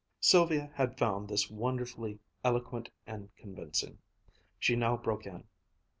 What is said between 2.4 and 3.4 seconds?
eloquent and